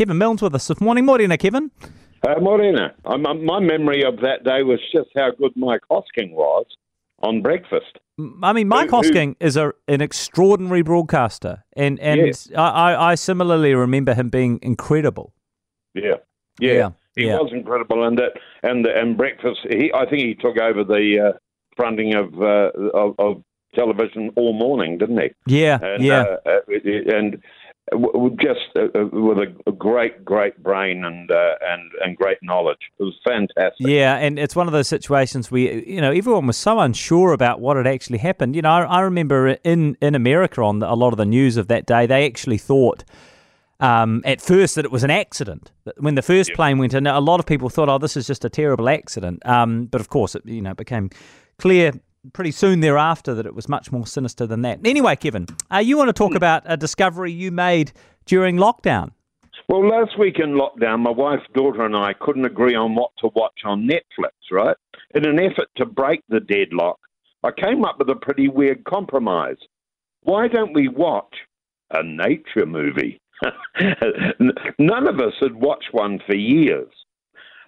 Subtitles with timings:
[0.00, 1.04] Kevin Milne's with us this morning.
[1.04, 1.70] Morena, Kevin.
[2.26, 6.32] Uh, Morena, I'm, I'm- my memory of that day was just how good Mike Hosking
[6.32, 6.64] was
[7.22, 7.98] on breakfast.
[8.42, 12.50] I mean, Mike Who- who- Hosking is a, an extraordinary broadcaster, and and Yes.
[12.56, 12.62] I,
[12.94, 15.34] I, I similarly remember him being incredible.
[15.94, 16.14] Yeah,
[16.58, 17.36] yeah, Yeah, he yeah.
[17.36, 18.32] was incredible, and that
[18.62, 19.60] and and breakfast.
[19.68, 21.38] He, I think he took over the uh,
[21.76, 23.42] fronting of, uh, of of
[23.74, 25.30] television all morning, didn't he?
[25.46, 27.42] Yeah, And, yeah, uh, uh, and
[28.40, 32.78] just uh, uh, with a, a great, great brain and uh, and and great knowledge.
[32.98, 33.86] It was fantastic.
[33.86, 37.60] yeah, and it's one of those situations where you know everyone was so unsure about
[37.60, 38.54] what had actually happened.
[38.56, 41.56] You know, I, I remember in in America on the, a lot of the news
[41.56, 43.04] of that day, they actually thought.
[43.80, 45.72] Um, at first, that it was an accident.
[45.96, 48.44] When the first plane went in, a lot of people thought, "Oh, this is just
[48.44, 51.08] a terrible accident." Um, but of course, it you know became
[51.58, 51.92] clear
[52.32, 54.80] pretty soon thereafter that it was much more sinister than that.
[54.84, 57.92] Anyway, Kevin, uh, you want to talk about a discovery you made
[58.26, 59.12] during lockdown?
[59.68, 63.30] Well, last week in lockdown, my wife, daughter, and I couldn't agree on what to
[63.34, 64.76] watch on Netflix, right?
[65.14, 66.98] In an effort to break the deadlock,
[67.42, 69.56] I came up with a pretty weird compromise.
[70.22, 71.34] Why don't we watch
[71.92, 73.20] a nature movie?
[74.78, 76.90] None of us had watched one for years.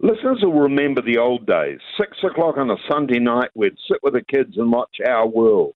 [0.00, 1.78] Listeners will remember the old days.
[1.98, 5.74] Six o'clock on a Sunday night, we'd sit with the kids and watch Our World.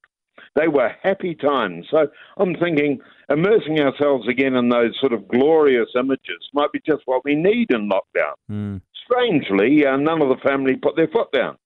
[0.57, 1.87] They were happy times.
[1.91, 7.03] So I'm thinking immersing ourselves again in those sort of glorious images might be just
[7.07, 8.35] what we need in lockdown.
[8.51, 8.81] Mm.
[9.05, 11.57] Strangely, uh, none of the family put their foot down.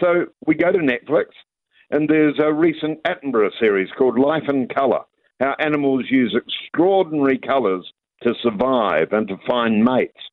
[0.00, 1.26] So we go to Netflix,
[1.90, 5.04] and there's a recent Attenborough series called Life in Colour
[5.40, 10.27] how animals use extraordinary colours to survive and to find mates.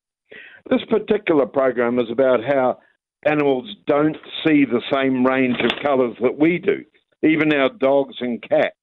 [0.68, 2.78] This particular program is about how
[3.24, 6.84] animals don't see the same range of colours that we do,
[7.22, 8.74] even our dogs and cats.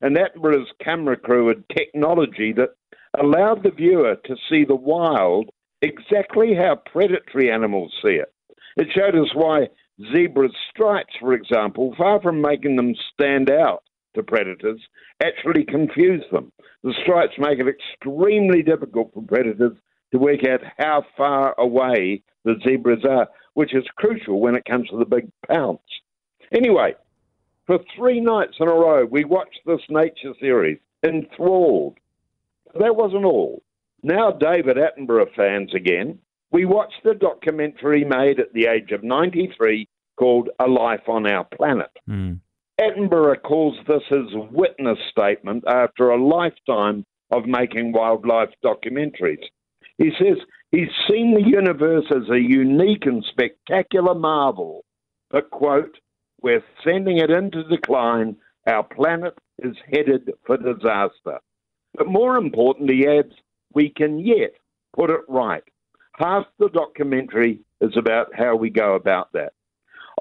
[0.00, 2.70] And Attenborough's camera crew had technology that
[3.18, 5.50] allowed the viewer to see the wild
[5.82, 8.32] exactly how predatory animals see it.
[8.76, 9.68] It showed us why
[10.12, 13.84] zebras' stripes, for example, far from making them stand out
[14.16, 14.80] to predators,
[15.22, 16.50] actually confuse them.
[16.82, 19.76] The stripes make it extremely difficult for predators
[20.14, 24.88] to work out how far away the zebras are, which is crucial when it comes
[24.88, 25.80] to the big pounce.
[26.52, 26.94] Anyway,
[27.66, 31.98] for three nights in a row, we watched this nature series, enthralled.
[32.78, 33.62] That wasn't all.
[34.04, 36.20] Now, David Attenborough fans again,
[36.52, 41.44] we watched the documentary made at the age of 93 called A Life on Our
[41.56, 41.90] Planet.
[42.08, 42.38] Mm.
[42.80, 49.42] Attenborough calls this his witness statement after a lifetime of making wildlife documentaries.
[49.98, 50.38] He says
[50.70, 54.84] he's seen the universe as a unique and spectacular marvel,
[55.30, 55.98] but, quote,
[56.42, 58.36] we're sending it into decline.
[58.66, 61.38] Our planet is headed for disaster.
[61.94, 63.32] But more important, he adds,
[63.72, 64.54] we can yet
[64.96, 65.62] put it right.
[66.16, 69.52] Half the documentary is about how we go about that.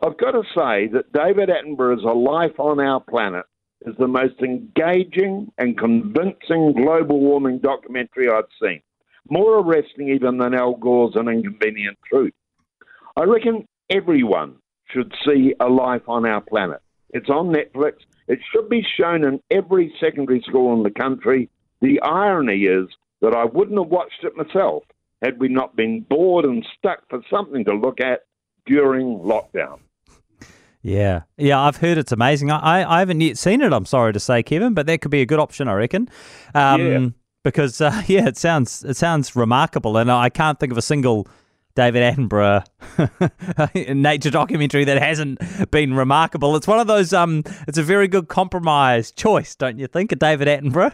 [0.01, 3.45] I've got to say that David Attenborough's A Life on Our Planet
[3.85, 8.81] is the most engaging and convincing global warming documentary I've seen.
[9.29, 12.33] More arresting even than Al Gore's An Inconvenient Truth.
[13.15, 14.55] I reckon everyone
[14.89, 16.81] should see A Life on Our Planet.
[17.11, 17.93] It's on Netflix.
[18.27, 21.49] It should be shown in every secondary school in the country.
[21.81, 22.87] The irony is
[23.21, 24.83] that I wouldn't have watched it myself
[25.21, 28.21] had we not been bored and stuck for something to look at
[28.65, 29.79] during lockdown.
[30.81, 32.51] Yeah, yeah, I've heard it's amazing.
[32.51, 33.71] I, I, haven't yet seen it.
[33.71, 36.09] I'm sorry to say, Kevin, but that could be a good option, I reckon.
[36.53, 37.09] Um, Yeah.
[37.43, 41.27] Because uh, yeah, it sounds it sounds remarkable, and I can't think of a single
[41.75, 42.65] David Attenborough
[43.95, 45.39] nature documentary that hasn't
[45.71, 46.55] been remarkable.
[46.55, 47.13] It's one of those.
[47.13, 50.11] Um, it's a very good compromise choice, don't you think?
[50.11, 50.93] A David Attenborough.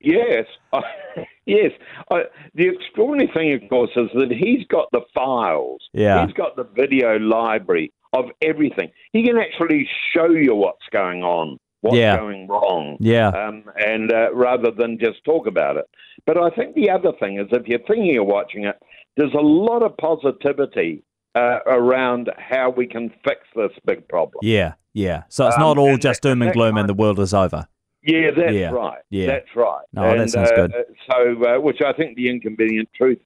[0.00, 0.80] Yes, I,
[1.46, 1.72] yes.
[2.10, 2.22] I,
[2.54, 5.80] the extraordinary thing, of course, is that he's got the files.
[5.92, 6.26] Yeah.
[6.26, 8.90] He's got the video library of everything.
[9.12, 12.16] He can actually show you what's going on, what's Yeah.
[12.18, 12.96] going wrong.
[13.00, 13.28] Yeah.
[13.28, 15.86] Um, and uh, rather than just talk about it.
[16.26, 18.76] But I think the other thing is if you're thinking of watching it,
[19.16, 21.02] there's a lot of positivity
[21.34, 24.40] uh, around how we can fix this big problem.
[24.42, 25.22] Yeah, yeah.
[25.28, 27.66] So it's Um, not all just doom and gloom and the world is over.
[28.02, 28.98] Yeah, that's Yeah, right.
[29.10, 29.26] yeah.
[29.26, 29.84] That's right.
[29.96, 30.72] Oh, that And, sounds uh, good.
[31.10, 33.18] So, uh, which I think the inconvenient truth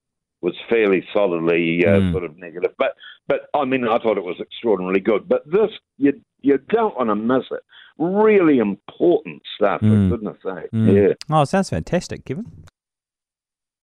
[0.42, 2.12] was fairly solidly uh, Mm.
[2.12, 2.72] sort of negative.
[2.76, 2.94] But,
[3.28, 5.28] but I mean, I thought it was extraordinarily good.
[5.28, 6.12] But this, you
[6.42, 7.60] you don't want to miss it.
[7.98, 10.08] Really important stuff, Mm.
[10.10, 10.70] for goodness sake.
[10.72, 10.94] Mm.
[11.08, 11.14] Yeah.
[11.30, 12.46] Oh, sounds fantastic, Kevin.